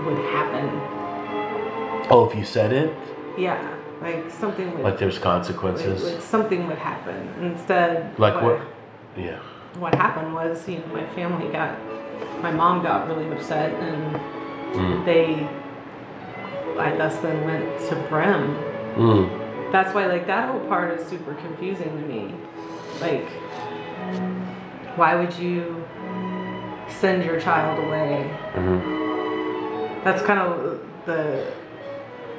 [0.06, 0.68] would happen.
[2.10, 2.92] Oh, if you said it,
[3.38, 3.60] Yeah,
[4.02, 4.82] like something would.
[4.82, 6.02] like there's consequences.
[6.02, 8.18] like something would happen instead.
[8.18, 8.60] Like what?
[9.16, 9.38] Yeah.
[9.78, 11.76] what happened was, you know, my family got,
[12.42, 14.20] my mom got really upset and
[14.72, 15.04] Mm.
[15.04, 15.48] they,
[16.78, 18.56] I thus then went to Brem.
[18.96, 19.72] Mm.
[19.72, 22.32] That's why, like, that whole part is super confusing to me.
[23.00, 23.26] Like,
[24.96, 25.85] why would you
[26.88, 28.22] send your child away?
[28.55, 31.53] hmm That's kind of the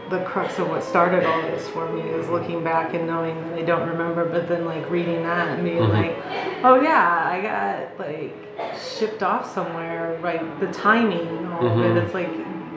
[0.09, 3.59] the crux of what started all this for me is looking back and knowing that
[3.59, 5.93] I don't remember, but then like reading that and being Mhm.
[5.93, 6.17] like,
[6.65, 8.35] oh yeah, I got like
[8.77, 10.17] shipped off somewhere.
[10.21, 11.85] Right, the timing, all of Mhm.
[11.97, 12.03] it.
[12.03, 12.29] It's like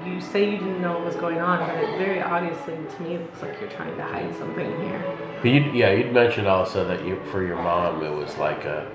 [0.07, 3.19] you say you didn't know what was going on, but it very obviously to me
[3.19, 5.03] looks like you're trying to hide something here.
[5.43, 8.87] But you, yeah, you'd mentioned also that you, for your mom, it was like a,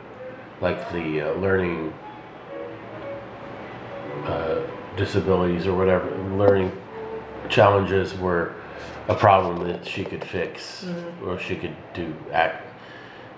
[0.62, 1.94] like the uh, learning
[4.26, 4.62] uh,
[4.98, 6.72] disabilities or whatever, learning
[7.50, 8.54] challenges were
[9.08, 10.86] a problem that she could fix
[11.26, 12.66] or she could do act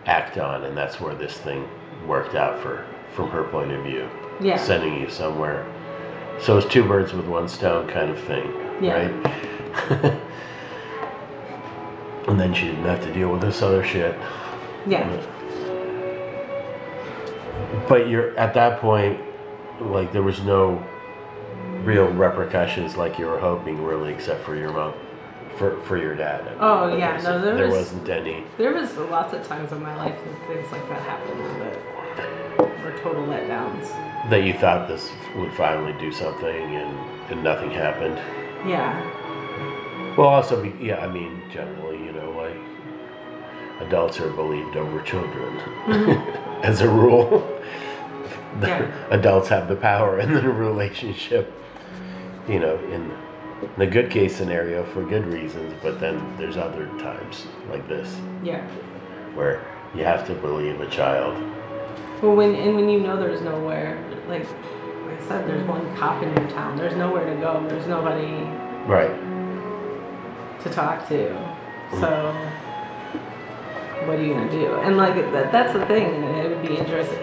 [0.06, 1.68] act on, and that's where this thing
[2.08, 4.58] worked out for from her point of view, Yeah.
[4.58, 5.66] sending you somewhere.
[6.40, 8.94] So it's two birds with one stone kind of thing, Yeah.
[8.94, 10.12] right?
[12.28, 14.16] and then she didn't have to deal with this other shit.
[14.88, 15.08] Yeah.
[17.88, 19.20] But you're at that point,
[19.80, 20.84] like there was no
[21.84, 24.94] real repercussions like you were hoping, really, except for your mom,
[25.58, 26.42] for for your dad.
[26.42, 28.44] I mean, Oh, yeah, no, said, there was- wasn't any.
[28.58, 31.42] There was lots of times in my life that things like that happened,
[32.58, 33.88] but were total letdowns.
[34.30, 36.98] That you thought this would finally do something and,
[37.32, 38.18] and nothing happened.
[38.68, 38.96] Yeah.
[40.18, 42.58] Well, also, be, yeah, I mean, generally, you know, like
[43.88, 46.12] adults are believed over children mm-hmm.
[46.64, 47.48] as a rule.
[48.60, 49.08] The Yeah.
[49.12, 51.52] Adults have the power in the relationship,
[52.48, 53.12] you know, in
[53.78, 58.62] the good case scenario for good reasons, but then there's other times like this Yeah.
[59.36, 59.62] where
[59.96, 61.36] you have to believe a child.
[62.22, 63.98] Well, when and when you know there's nowhere,
[64.28, 66.78] like I said, there's one cop in your town.
[66.78, 67.64] There's nowhere to go.
[67.68, 68.44] There's nobody
[68.88, 69.12] Right.
[70.62, 71.30] to talk to.
[72.00, 72.36] So,
[74.08, 74.74] what are you gonna do?
[74.76, 76.24] And like that, that's the thing.
[76.24, 77.20] It would be interesting.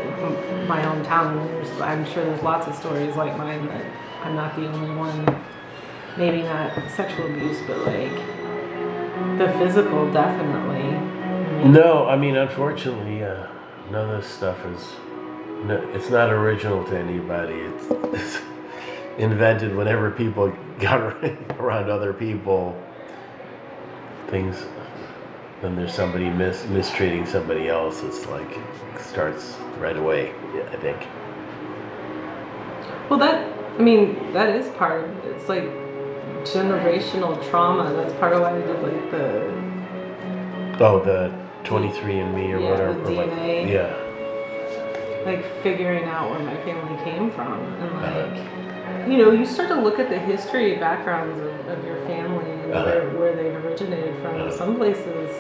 [0.67, 1.81] My hometown.
[1.81, 3.85] I'm sure there's lots of stories like mine that
[4.23, 5.45] I'm not the only one.
[6.17, 8.13] Maybe not sexual abuse, but like
[9.39, 11.19] the physical, definitely.
[11.71, 13.47] No, I mean, unfortunately, uh,
[13.91, 14.93] none of this stuff is.
[15.65, 17.55] No, it's not original to anybody.
[17.55, 18.39] It's, it's
[19.19, 21.01] invented whenever people got
[21.59, 22.81] around other people.
[24.29, 24.67] Things.
[25.63, 28.03] Then there's somebody mis- mistreating somebody else.
[28.05, 28.49] It's like
[29.01, 30.33] starts right away.
[30.73, 30.99] I think.
[33.11, 35.25] Well, that I mean, that is part of it.
[35.37, 35.65] It's like
[36.45, 37.93] generational trauma.
[37.93, 39.59] That's part of why I did like the
[40.85, 41.33] Oh, the
[41.65, 42.93] twenty-three and Me or Yeah, whatever.
[43.03, 43.69] the like- DNA.
[43.73, 44.05] yeah.
[45.27, 48.78] like figuring out where my family came from and Uh-huh.
[49.09, 52.73] You know you start to look at the history backgrounds of, of your family and
[52.73, 52.85] Uh-huh.
[52.85, 54.51] where, where they've originated from Uh-huh.
[54.51, 55.31] some places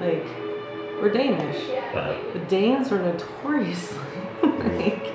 [0.00, 0.24] like
[1.00, 1.60] were danish
[1.94, 5.06] Uh, the danes were notoriously like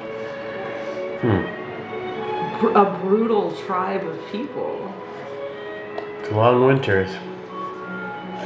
[1.21, 1.41] hmm.
[2.59, 4.93] br- a brutal tribe of people
[6.21, 7.11] It's long winters.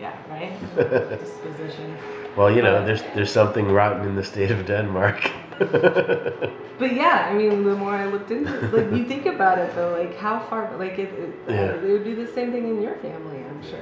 [0.00, 0.52] yeah right
[1.20, 1.96] disposition
[2.36, 5.30] Well, you know, there's there's something rotten in the state of Denmark.
[6.78, 9.74] But yeah, I mean, the more I looked into it, like you think about it
[9.74, 11.74] though, like how far, like it, it, Yeah.
[11.74, 13.80] it would be the same thing in your family, I'm sure.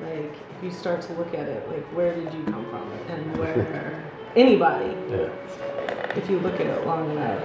[0.00, 3.36] Like if you start to look at it, like where did you come from, and
[3.38, 4.02] where
[4.34, 5.28] anybody, yeah.
[6.16, 7.42] if you look at it long enough.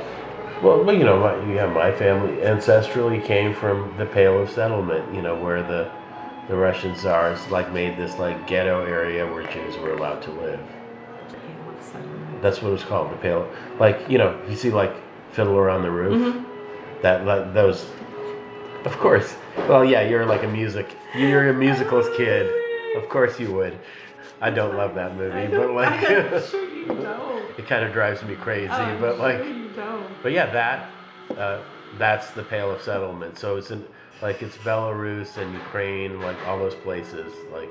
[0.64, 5.14] Well, well, you know, my, yeah, my family ancestrally came from the Pale of Settlement.
[5.14, 5.92] You know, where the
[6.48, 10.62] the Russian czars like made this like ghetto area where Jews were allowed to live.
[12.42, 12.56] Pale of Settlement.
[12.56, 13.50] That's what it was called, the Pale.
[13.80, 14.94] Like you know, you see like
[15.32, 16.36] Fiddler on the Roof.
[16.36, 16.46] Mhm.
[17.02, 17.86] That, that those,
[18.86, 19.36] of course.
[19.70, 20.88] Well, yeah, you're like a music.
[21.16, 22.50] You're a musicals kid.
[22.96, 23.78] Of course you would.
[24.42, 27.60] I don't love that movie, but like, I'm sure you don't.
[27.60, 28.70] it kind of drives me crazy.
[28.72, 30.08] I'm but like, sure you don't.
[30.24, 30.90] But yeah, that
[31.38, 31.60] uh,
[31.98, 33.38] that's the Pale of Settlement.
[33.38, 33.86] So it's in
[34.22, 37.32] like it's Belarus and Ukraine, like all those places.
[37.52, 37.70] Like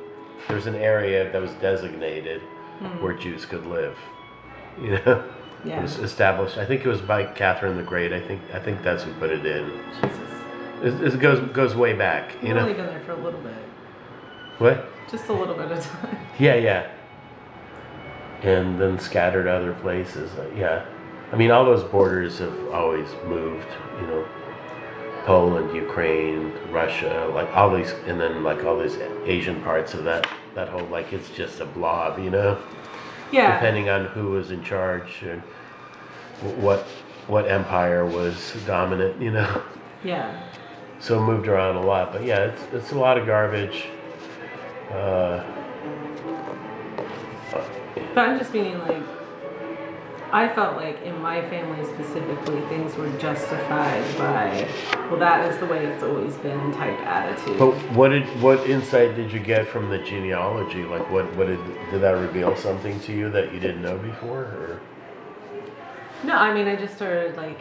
[0.49, 2.43] there's an area that was designated
[3.01, 3.97] where Jews could live.
[4.81, 4.99] You know,
[5.65, 5.83] it Yeah.
[5.83, 6.59] was established.
[6.59, 8.13] I think it was by Catherine the Great.
[8.13, 9.71] I think I think that's who put it in.
[10.03, 10.21] Jesus.
[11.03, 12.33] It, it goes goes way back.
[12.43, 13.55] You You've only been there for a little bit,
[14.59, 14.87] what?
[15.11, 16.19] just a little bit of time.
[16.39, 16.87] Yeah, yeah.
[18.43, 20.31] And then scattered other places.
[20.39, 20.85] Uh, yeah.
[21.33, 23.67] I mean, all those borders have always moved,
[24.01, 24.27] you know.
[25.25, 30.29] Poland, Ukraine, Russia, like all these, and then like all these Asian parts of that,
[30.55, 32.57] that whole, like it's just a blob, you know,
[33.33, 33.55] Yeah.
[33.55, 35.43] depending on who was in charge and
[36.63, 36.81] what,
[37.27, 39.63] what empire was dominant, you know.
[40.05, 40.49] Yeah.
[41.01, 43.87] So it moved around a lot, but yeah, it's, it's a lot of garbage.
[44.91, 45.43] Uh,
[48.15, 49.03] But I'm just meaning like
[50.33, 54.69] I felt like in my family specifically things were justified by
[55.09, 57.59] well that is the way it's always been type attitude.
[57.59, 60.83] But what did what insight did you get from the genealogy?
[60.83, 64.43] Like what what did did that reveal something to you that you didn't know before?
[64.43, 64.81] Or
[66.25, 67.59] No, I mean I just started like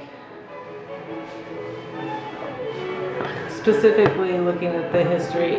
[3.66, 5.56] specifically looking at the history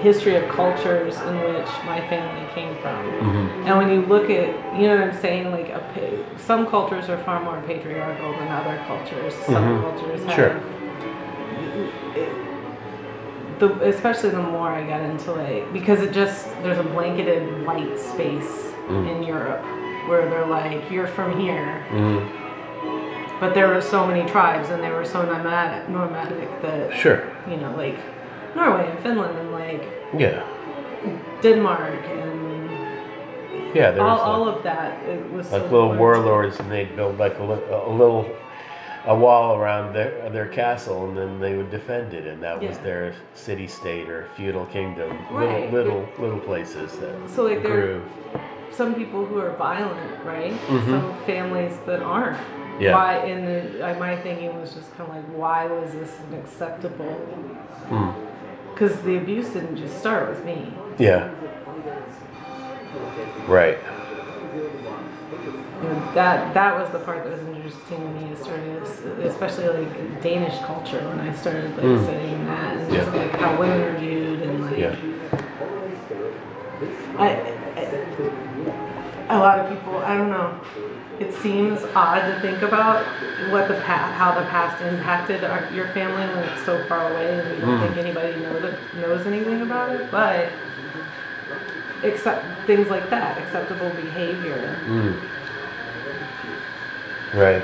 [0.00, 2.96] history of cultures in which my family came from.
[3.66, 4.48] And when you look at,
[4.80, 8.82] you know what I'm saying, like a, some cultures are far more patriarchal than other
[8.86, 9.34] cultures.
[9.44, 9.80] Some Mhm.
[9.82, 10.60] cultures have Sure.
[13.58, 17.98] the especially the more I got into like because it just there's a blanketed white
[17.98, 19.06] space Mm.
[19.16, 19.62] in Europe
[20.08, 22.26] where they're like you're from here, Mhm.
[23.40, 27.56] But there were so many tribes and they were so nomadic, nomadic that sure, you
[27.56, 27.96] know like
[28.54, 29.82] Norway and Finland and like
[30.18, 30.44] yeah,
[31.42, 32.40] Denmark and
[33.74, 33.96] yeah.
[33.98, 35.02] All, was all of that.
[35.04, 38.28] It was like so little warlords, and they'd build like a, a little
[39.06, 42.78] a wall around their their castle, and then they would defend it, and that was
[42.78, 45.10] their city state or feudal kingdom.
[45.30, 45.72] Right.
[45.72, 48.02] Little little little places that So like there, grew.
[48.70, 50.52] some people who are violent, right?
[50.68, 50.86] Mhm.
[50.90, 52.38] Some families that aren't.
[52.80, 52.94] Yeah.
[52.94, 53.14] Why?
[53.16, 57.14] And the, uh, my thinking was just kind of like, why was this acceptable?
[57.88, 58.14] Mm.
[58.72, 60.72] Because the abuse didn't just start with me.
[60.98, 61.30] Yeah.
[63.46, 63.78] Right.
[65.82, 68.32] You know, that that was the part that was interesting to me.
[69.24, 72.02] Especially like Danish culture when I started like Mm.
[72.04, 73.20] studying that and just Yeah.
[73.22, 74.96] like how women are viewed and like Yeah.
[77.18, 77.28] I,
[77.76, 78.99] I
[79.30, 80.60] a lot of people I don't know.
[81.18, 83.04] It seems odd to think about
[83.52, 87.38] what the past, how the past impacted our, your family when it's so far away
[87.38, 87.82] and you don't Mm.
[87.94, 90.10] think anybody knows it, knows anything about it.
[90.10, 90.48] But
[92.02, 94.78] except things like that, acceptable behavior.
[94.86, 95.20] Mm.
[97.34, 97.62] Right.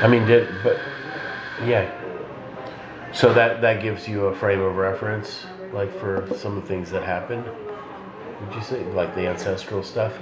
[0.00, 0.78] I mean, did but
[1.64, 1.90] yeah.
[3.12, 6.90] So that that gives you a frame of reference, like for some of the things
[6.90, 7.44] that happened.
[7.44, 10.12] Would you say like the ancestral stuff?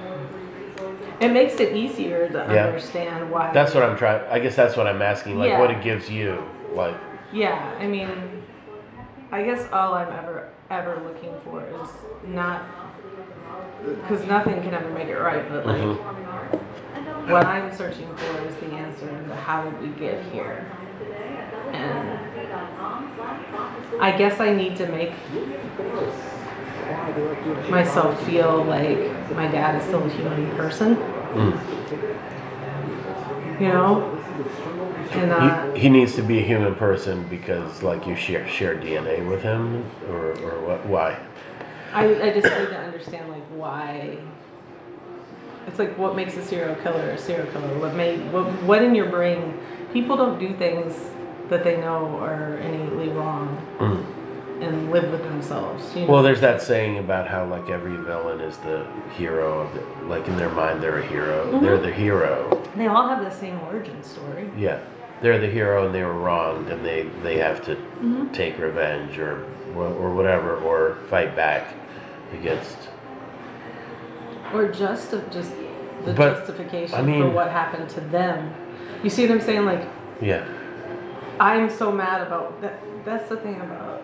[1.20, 2.66] It makes it easier to Yeah.
[2.66, 3.50] understand why.
[3.52, 4.22] That's what I'm trying.
[4.30, 5.38] I guess that's what I'm asking.
[5.38, 5.60] Like, Yeah.
[5.60, 6.42] what it gives you,
[6.74, 6.94] like.
[7.32, 8.08] Yeah, I mean,
[9.32, 11.88] I guess all I'm ever ever looking for is
[12.26, 12.62] not
[14.02, 15.96] because nothing can ever make it right, but like Mhm.
[17.30, 20.64] what I'm searching for is the answer to how did we get here,
[21.72, 22.18] and
[24.00, 25.12] I guess I need to make
[27.70, 28.98] myself feel like
[29.34, 30.96] my dad is still a human person,
[31.36, 31.58] Mm.
[33.60, 34.18] you know,
[35.12, 38.74] and uh, He, he needs to be a human person because, like, you share share
[38.76, 40.86] DNA with him, or or what?
[40.86, 41.18] Why?
[41.92, 44.18] I, I just need to understand like why.
[45.66, 47.78] It's like what makes a serial killer a serial killer.
[47.78, 49.58] What made what what in your brain?
[49.92, 50.92] People don't do things
[51.48, 54.04] that they know are innately wrong Mm.
[54.62, 55.94] and live with themselves.
[55.94, 56.12] You know?
[56.12, 58.84] Well, there's that saying about how like every villain is the
[59.16, 61.46] hero of the, like in their mind they're a hero.
[61.52, 61.60] Mhm.
[61.62, 62.60] They're the hero.
[62.74, 64.50] they all have the same origin story.
[64.56, 64.78] Yeah,
[65.22, 68.32] they're the hero and they were wronged and they they have to Mhm.
[68.32, 69.38] take revenge or
[69.76, 71.68] or whatever or fight back
[72.32, 72.76] against.
[74.54, 75.52] Or just just
[76.04, 78.52] the But, justification I mean- for what happened to them.
[79.02, 79.64] You see what I'm saying?
[79.66, 79.82] Like
[80.20, 80.44] Yeah.
[81.38, 82.80] I'm so mad about that.
[83.04, 84.02] That's the thing about,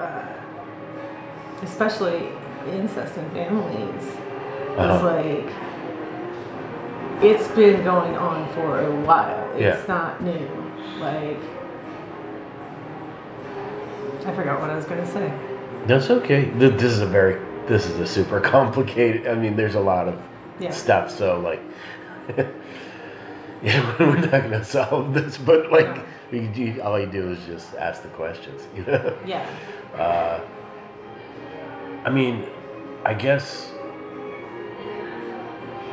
[0.00, 0.26] uh,
[1.62, 2.28] especially
[2.70, 4.04] incest in families.
[4.76, 4.94] Uh-huh.
[4.94, 5.52] It's like
[7.22, 9.58] it's been going on for a while.
[9.58, 9.74] Yeah.
[9.78, 10.48] It's not new.
[10.98, 11.38] Like
[14.26, 15.32] I forgot what I was gonna say.
[15.86, 16.44] That's okay.
[16.50, 19.26] This is a very this is a super complicated.
[19.26, 20.20] I mean, there's a lot of
[20.58, 20.70] Yeah.
[20.70, 21.10] stuff.
[21.10, 21.60] So like,
[23.62, 26.04] yeah, we're not gonna solve this, but like,
[26.36, 28.62] you, you, all you do is just ask the questions.
[28.74, 29.18] You know.
[29.26, 29.46] Yeah.
[29.94, 30.40] Uh,
[32.04, 32.46] I mean,
[33.04, 33.72] I guess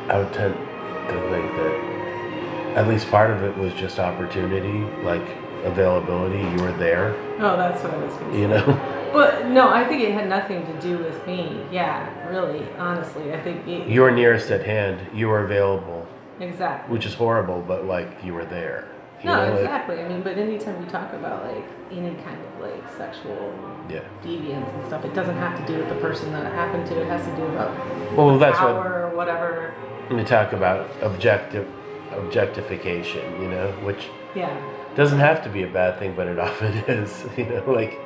[0.08, 5.22] I would tend to think that at least part of it was just opportunity, like
[5.64, 6.38] availability.
[6.38, 8.40] You were there, Oh, that's what I was gonna say.
[8.40, 8.96] you know.
[9.12, 11.64] But no, I think it had nothing to do with me.
[11.72, 15.00] Yeah, really, honestly, I think it, You were nearest at hand.
[15.12, 16.06] You were available,
[16.38, 16.92] exactly.
[16.92, 18.88] which is horrible, but like you were there.
[19.24, 20.00] No, know, like- exactly.
[20.02, 23.52] I mean, but anytime you talk about like any kind of like sexual
[23.88, 24.00] yeah.
[24.24, 27.00] deviance and stuff, it doesn't have to do with the person that it happened to.
[27.00, 27.70] It has to do about
[28.16, 29.74] Well, that's what power or whatever.
[30.10, 31.68] we talk about objective
[32.12, 33.42] objectification.
[33.42, 34.56] You know, which Yeah.
[34.94, 37.26] doesn't have to be a bad thing, but it often is.
[37.36, 37.98] You know, like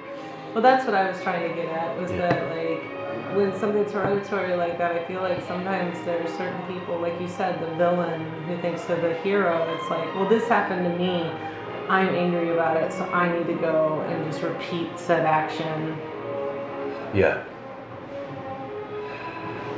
[0.55, 2.19] Well, that's what I was trying to get at was Yeah.
[2.29, 2.74] that like
[3.35, 7.61] when something's hereditary like that, I feel like sometimes there's certain people, like you said,
[7.61, 9.63] the villain who thinks they're the hero.
[9.75, 11.23] It's like, well, this happened to me.
[11.89, 15.99] I'm angry about it, so I need to go and just repeat said action.
[17.13, 17.45] yeah.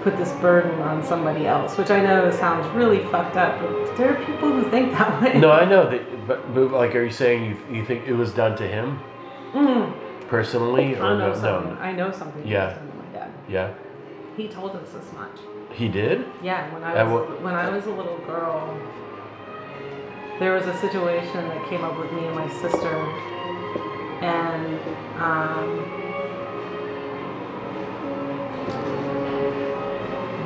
[0.05, 4.13] put this burden on somebody else, which I know sounds really fucked up, but there
[4.17, 5.37] are people who think that way.
[5.41, 8.33] No, I know that, but, but like, are you saying you you think it was
[8.33, 9.01] done to him
[9.53, 9.93] Mm,
[10.29, 11.35] personally, or I know no?
[11.35, 11.75] something.
[11.75, 11.81] no?
[11.81, 12.47] I know something.
[12.47, 12.79] Yeah.
[13.49, 13.73] Yeah,
[14.37, 15.39] He told us this much.
[15.73, 16.25] he did.
[16.43, 18.77] Yeah, when I was what- when I was a little girl,
[20.39, 22.95] there was a situation that came up with me and my sister,
[24.23, 24.79] and
[25.21, 25.69] um,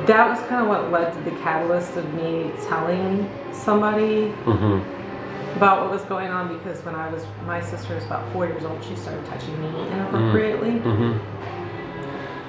[0.07, 5.57] that was kind of what led to the catalyst of me telling somebody Mm-hmm.
[5.57, 8.63] about what was going on because when I was my sister was about four years
[8.63, 11.50] old, she started touching me inappropriately, Mm-hmm.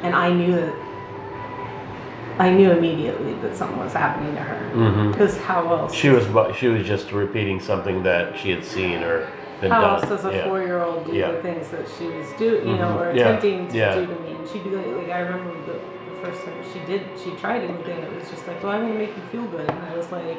[0.03, 0.75] And I knew that
[2.39, 5.11] I knew immediately that something was happening to her Mm-hmm.
[5.13, 5.93] because how else?
[5.95, 6.25] She was
[6.57, 9.29] she was just repeating something that she had seen or
[9.61, 10.01] been How done.
[10.01, 10.45] else does a yeah.
[10.49, 11.33] four-year-old do Yeah.
[11.33, 13.01] the things that she was doing, you know, Mhm.
[13.01, 13.29] or Yeah.
[13.29, 13.95] attempting to Yeah.
[13.95, 14.31] do to me?
[14.39, 17.63] And she'd be like, like I remember the, the first time she did, she tried
[17.63, 17.99] anything.
[17.99, 20.39] It was just like, well, I'm gonna make you feel good, and I was like,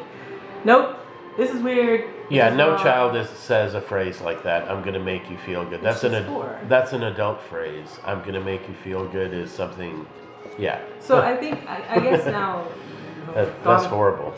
[0.65, 0.97] nope,
[1.37, 2.05] this is weird.
[2.29, 4.69] Yeah, is no wrong." child is, says a phrase like that.
[4.69, 5.81] I'm gonna make you feel good.
[5.81, 7.99] That's an ad- that's an adult phrase.
[8.05, 10.05] I'm gonna make you feel good is something.
[10.57, 12.67] Yeah, So I think, I, I guess now.
[13.33, 14.35] that, that's horrible.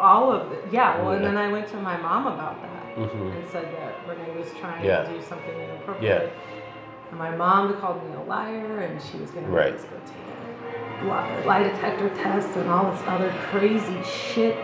[0.00, 0.64] all of it.
[0.72, 4.08] Yeah, well, and then I went to my mom about that hmm and said that
[4.08, 5.02] Renee was trying Yeah.
[5.04, 6.32] to do something inappropriate.
[6.32, 7.10] Yeah.
[7.10, 9.72] And my mom called me a liar, and she was gonna Right.
[9.72, 14.56] make us go take a lie detector test and all this other crazy shit.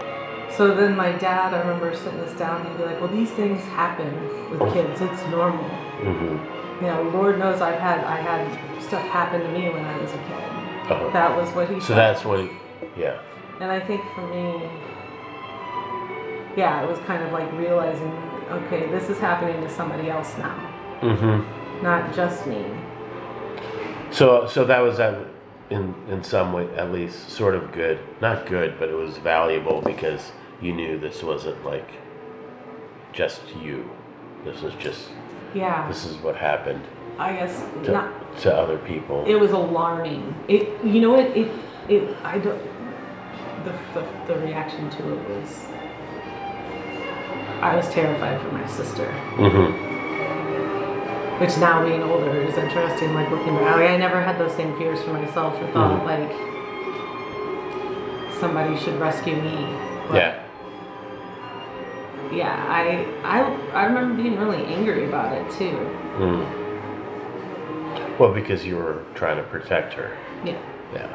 [0.50, 3.62] So then my dad, I remember sitting us down, he'd be like, "Well, these things
[3.64, 4.12] happen
[4.50, 5.00] with kids.
[5.00, 5.64] It's normal.
[5.64, 9.96] hmm You know, Lord knows I've had I had stuff happen to me when I
[9.98, 10.90] was a kid.
[10.92, 11.10] Uh-huh.
[11.12, 11.96] That was what he So said.
[11.96, 12.48] that's what.
[12.96, 13.18] Yeah.
[13.60, 14.68] And I think for me,
[16.56, 18.12] yeah, it was kind of like realizing,
[18.50, 20.54] okay, this is happening to somebody else now,
[21.00, 22.64] hmm not just me.
[24.10, 25.14] So so that was at,
[25.70, 27.98] in in some way at least sort of good.
[28.20, 31.88] Not good, but it was valuable because you knew this wasn't like
[33.12, 33.88] just you.
[34.44, 35.08] This was just
[35.54, 36.84] Yeah, this is what happened
[37.18, 38.38] I guess to, not.
[38.40, 39.24] to other people.
[39.26, 40.34] It was alarming.
[40.48, 41.26] It, you know, what?
[41.36, 41.50] it,
[41.88, 42.60] it, I don't.
[43.64, 45.64] The, the, the reaction to it was,
[47.62, 49.10] I was terrified for my sister.
[49.36, 49.94] hmm
[51.40, 53.12] Which now being older is interesting.
[53.14, 55.54] Like looking back, I never had those same fears for myself.
[55.60, 56.04] Or thought Mhm.
[56.06, 56.32] like
[58.40, 59.66] somebody should rescue me.
[60.08, 60.40] But Yeah.
[62.32, 63.42] Yeah, I, I,
[63.74, 65.76] I remember being really angry about it too.
[66.18, 66.46] Mm.
[68.18, 70.16] Well, because you were trying to protect her.
[70.44, 70.56] Yeah.
[70.92, 71.08] Yeah.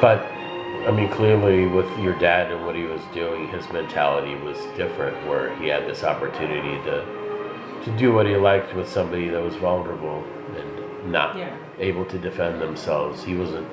[0.00, 0.26] But,
[0.86, 5.16] I mean, clearly with your dad and what he was doing, his mentality was different,
[5.28, 7.22] where he had this opportunity to
[7.84, 10.22] to do what he liked with somebody that was vulnerable
[10.56, 11.56] and not Yeah.
[11.80, 13.24] able to defend themselves.
[13.24, 13.66] He wasn't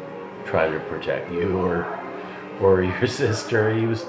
[0.46, 1.86] trying to protect you or
[2.62, 3.72] or your sister.
[3.74, 4.06] He was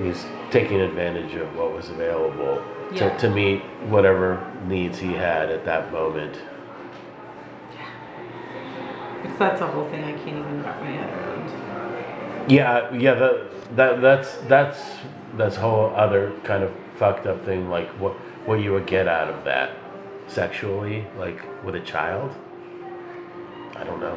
[0.00, 2.62] he was taking advantage of what was available
[2.92, 3.08] Yeah.
[3.10, 6.38] to, to meet whatever needs he had at that moment.
[9.38, 12.50] That's a whole thing I can't even wrap my head around.
[12.50, 14.80] Yeah, yeah, that that that's that's
[15.36, 17.70] that's whole other kind of fucked up thing.
[17.70, 18.14] Like what
[18.46, 19.76] what you would get out of that
[20.26, 22.34] sexually, like with a child.
[23.76, 24.16] I don't know.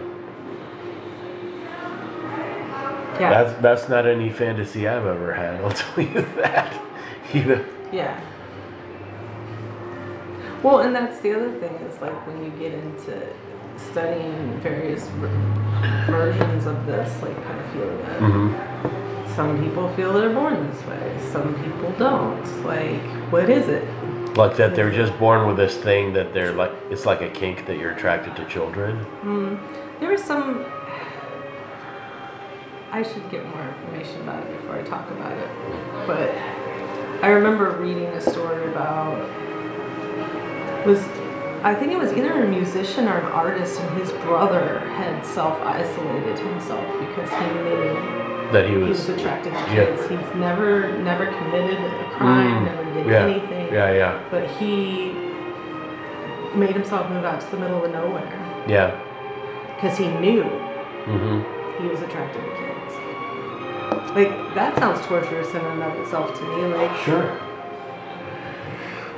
[3.19, 3.43] Yeah.
[3.43, 5.61] That's that's not any fantasy I've ever had.
[5.61, 6.81] I'll tell you that.
[7.33, 7.65] You know.
[7.91, 8.19] Yeah.
[10.63, 13.27] Well, and that's the other thing is like when you get into
[13.77, 15.07] studying various
[16.07, 18.17] versions of this, like pedophilia.
[18.19, 21.17] hmm Some people feel they're born this way.
[21.31, 22.65] Some people don't.
[22.65, 23.01] Like,
[23.31, 23.83] what is it?
[24.37, 26.71] Like that, they're just born with this thing that they're like.
[26.89, 29.05] It's like a kink that you're attracted to children.
[29.23, 30.65] Mm, there was some.
[32.91, 35.49] I should get more information about it before I talk about it.
[36.07, 36.29] But
[37.23, 39.17] I remember reading a story about
[40.85, 40.99] was
[41.63, 45.59] I think it was either a musician or an artist, and his brother had self
[45.61, 48.89] isolated himself because he knew That he he was.
[49.07, 49.85] was attracted to yeah.
[49.85, 50.01] kids.
[50.09, 53.25] He's never never committed a crime, Mm, never did yeah.
[53.27, 53.73] anything.
[53.73, 55.11] Yeah, yeah, But he
[56.57, 58.91] made himself move out to the middle of nowhere yeah.
[59.75, 61.81] because he knew mm-hmm.
[61.81, 62.93] he was attracted to kids.
[64.17, 66.65] Like that sounds torturous in and of itself to me.
[66.75, 67.39] Like Sure.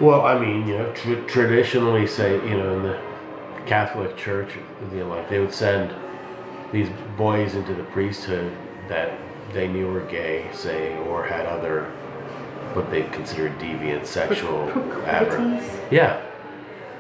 [0.02, 3.00] Well, I mean, you know, tr- traditionally, say, you know, in the
[3.66, 4.54] Catholic Church,
[4.92, 5.94] you know, like they would send
[6.72, 8.52] these boys into the priesthood
[8.90, 9.18] that
[9.54, 11.86] they knew were gay, say, or had other
[12.74, 14.68] what they considered deviant sexual
[15.06, 15.80] aberrations.
[15.92, 16.22] Yeah.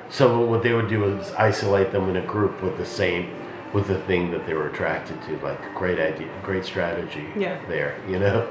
[0.09, 3.33] So what they would do is isolate them in a group with the same,
[3.73, 5.37] with the thing that they were attracted to.
[5.39, 7.27] Like great idea, great strategy.
[7.35, 7.59] Yeah.
[7.67, 8.47] There, you know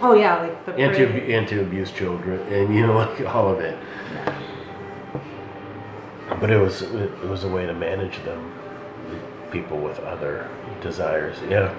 [0.00, 3.50] Oh yeah, like the and to, and to abuse children and you know like all
[3.52, 3.78] of it.
[6.40, 8.54] But it was it was a way to manage them
[9.50, 10.48] people with other
[10.82, 11.74] desires yeah.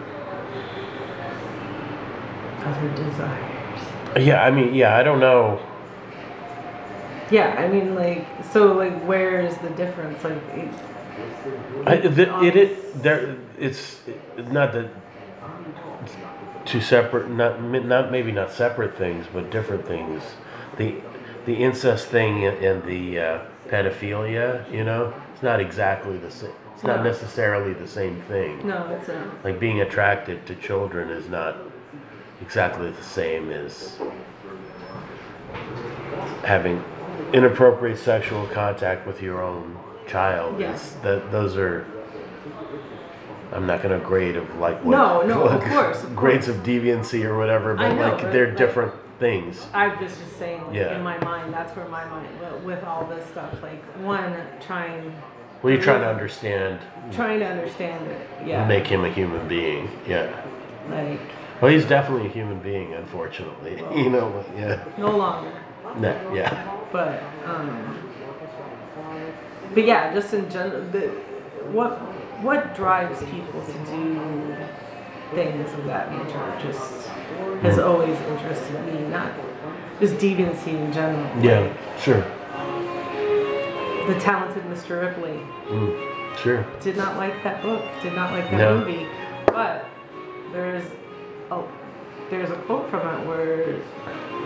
[2.66, 4.18] Other desires.
[4.18, 5.60] yeah i mean yeah i don't know.
[7.32, 10.24] Yeah, I mean, like, so, like, where is the difference?
[10.24, 10.70] Like, it,
[11.86, 14.00] I, the, it, it there it's
[14.50, 14.90] not that
[16.70, 20.22] two separate not not maybe not separate things but different things
[20.78, 20.96] the
[21.46, 23.40] the incest thing and, the uh,
[23.70, 27.04] pedophilia you know it's not exactly the same it's not No.
[27.04, 29.32] necessarily the same thing no, it's a.
[29.44, 31.58] like being attracted to children is not
[32.42, 34.00] exactly the same as
[36.44, 36.84] having
[37.34, 40.78] inappropriate sexual contact with your own child Yeah.
[41.04, 41.86] that those are
[43.52, 46.58] I'm not going to grade of like what No, no, of course, of grades of
[46.58, 49.66] deviancy or whatever, but know, like but, they're like- different things.
[49.74, 50.96] I'm just saying, like, Yeah.
[50.98, 52.28] in my mind, that's where my mind
[52.64, 53.62] with- all this stuff.
[53.62, 55.14] Like, one, trying,
[55.62, 56.80] Well, you're trying to understand,
[57.12, 58.28] trying to understand it.
[58.46, 58.66] Yeah.
[58.66, 59.90] make him a human being.
[60.08, 60.30] Yeah.
[60.90, 61.20] like
[61.62, 63.84] Well, he's definitely a human being, unfortunately.
[63.94, 64.84] You know, yeah.
[64.98, 65.52] no longer.
[65.98, 66.78] No, yeah.
[66.94, 67.98] But um,
[69.74, 71.08] but yeah, just in general, the
[71.72, 72.00] what
[72.42, 74.56] what drives people to do
[75.36, 77.08] things of that nature just
[77.62, 77.86] has Mm.
[77.88, 79.08] always interested me.
[79.10, 79.32] Not
[80.00, 81.26] just deviancy in general.
[81.42, 82.24] Yeah, Like, sure.
[84.08, 85.00] the talented Mr.
[85.02, 86.66] Ripley Mm, sure.
[86.82, 87.84] did not like that book.
[88.02, 88.78] Did not like that No.
[88.80, 89.06] movie.
[89.48, 89.86] But
[90.54, 90.86] there's
[91.52, 91.58] a
[92.32, 93.76] there's a quote from it where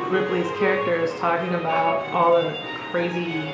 [0.09, 2.53] Ripley's character is talking about all the
[2.91, 3.53] crazy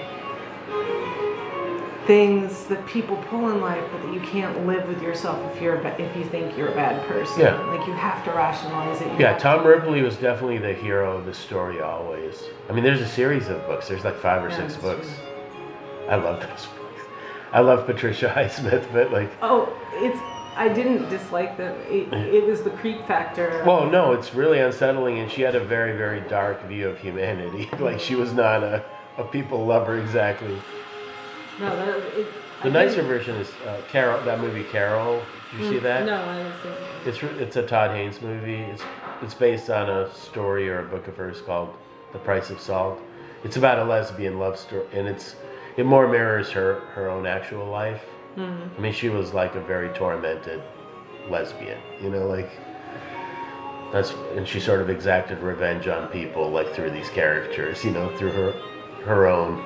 [2.09, 5.77] things that people pull in life, but that you can't live with yourself if you're
[5.77, 7.41] ba- if you think you're a bad person.
[7.41, 7.61] Yeah.
[7.67, 9.11] Like you have to rationalize it.
[9.13, 12.45] You Yeah, Tom Ripley was definitely the hero of the story always.
[12.67, 13.87] I mean, there's a series of books.
[13.89, 15.05] There's like five or Yeah, six books.
[15.07, 16.09] true.
[16.09, 17.01] I love those books.
[17.53, 20.19] I love Patricia Highsmith, but like, Oh, it's.
[20.57, 21.77] I didn't dislike them.
[21.89, 23.63] It, it was the creep factor.
[23.67, 27.69] well, no, it's really unsettling, and she had a very, very dark view of humanity.
[27.79, 28.83] like, she was not a,
[29.19, 30.57] a people lover exactly.
[31.59, 32.27] No, that, it,
[32.63, 34.21] The I nicer version is uh, Carol.
[34.25, 35.21] That movie, Carol.
[35.51, 36.05] Did you see Mm, that?
[36.05, 37.07] No, I didn't see it.
[37.07, 38.55] It's re- it's a Todd Haynes movie.
[38.61, 38.83] It's
[39.21, 41.69] it's based on a story or a book of hers called
[42.13, 42.99] The Price of Salt.
[43.43, 45.35] It's about a lesbian love story, and it's
[45.77, 48.03] it more mirrors her her own actual life.
[48.37, 48.69] Mhm.
[48.77, 50.61] I mean, she was like a very tormented
[51.29, 52.49] lesbian, you know, like
[53.91, 58.15] that's and she sort of exacted revenge on people like through these characters, you know,
[58.17, 58.51] through her
[59.05, 59.63] her own.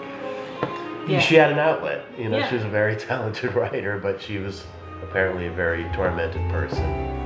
[1.07, 1.19] Yeah.
[1.19, 2.37] She had an outlet, you know.
[2.37, 2.49] Yeah.
[2.49, 4.63] She was a very talented writer, but she was
[5.01, 7.22] apparently a very tormented person.